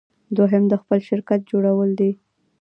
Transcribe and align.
دوهم 0.35 0.63
د 0.67 0.73
خپل 0.81 0.99
شرکت 1.09 1.39
جوړول 1.51 1.89
دي. 1.99 2.11